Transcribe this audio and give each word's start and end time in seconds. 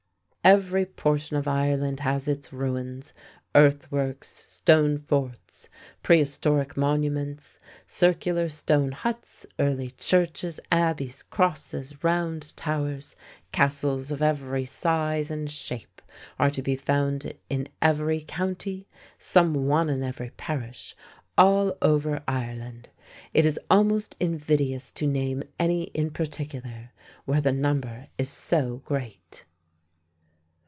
Every 0.43 0.87
portion 0.87 1.37
of 1.37 1.47
Ireland 1.47 1.99
has 1.99 2.27
its 2.27 2.51
ruins. 2.51 3.13
Earthworks, 3.53 4.27
stone 4.49 4.97
forts, 4.97 5.69
prehistoric 6.01 6.75
monuments, 6.75 7.59
circular 7.85 8.49
stone 8.49 8.91
huts, 8.91 9.45
early 9.59 9.91
churches, 9.91 10.59
abbeys, 10.71 11.21
crosses, 11.21 12.03
round 12.03 12.57
towers, 12.57 13.15
castles 13.51 14.09
of 14.09 14.23
every 14.23 14.65
size 14.65 15.29
and 15.29 15.49
shape 15.51 16.01
are 16.39 16.49
to 16.49 16.63
be 16.63 16.75
found 16.75 17.35
in 17.47 17.67
every 17.79 18.21
county, 18.27 18.87
some 19.19 19.53
one 19.53 19.89
in 19.89 20.01
every 20.01 20.31
parish, 20.31 20.95
all 21.37 21.77
over 21.83 22.23
Ireland. 22.27 22.89
It 23.31 23.45
is 23.45 23.59
almost 23.69 24.15
invidious 24.19 24.91
to 24.93 25.05
name 25.05 25.43
any 25.59 25.83
in 25.93 26.09
particular 26.09 26.93
where 27.25 27.41
the 27.41 27.51
number 27.53 28.07
is 28.17 28.27
so 28.29 28.77
great. 28.85 29.45